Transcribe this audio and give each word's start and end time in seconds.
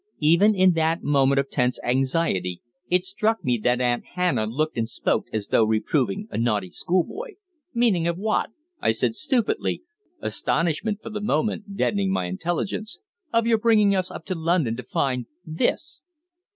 Even 0.23 0.55
in 0.55 0.71
that 0.71 1.03
moment 1.03 1.37
of 1.37 1.51
tense 1.51 1.77
anxiety 1.83 2.63
it 2.89 3.03
struck 3.05 3.45
me 3.45 3.59
that 3.59 3.79
Aunt 3.79 4.03
Hannah 4.15 4.47
looked 4.47 4.75
and 4.75 4.89
spoke 4.89 5.27
as 5.31 5.49
though 5.49 5.63
reproving 5.63 6.27
a 6.31 6.39
naughty 6.39 6.71
schoolboy. 6.71 7.35
"Meaning 7.75 8.07
of 8.07 8.17
what?" 8.17 8.49
I 8.79 8.93
said 8.93 9.13
stupidly, 9.13 9.83
astonishment 10.19 11.03
for 11.03 11.11
the 11.11 11.21
moment 11.21 11.77
deadening 11.77 12.11
my 12.11 12.25
intelligence. 12.25 12.97
"Of 13.31 13.45
your 13.45 13.59
bringing 13.59 13.95
us 13.95 14.09
up 14.09 14.25
to 14.25 14.33
London 14.33 14.75
to 14.77 14.83
find 14.83 15.27
this." 15.45 16.01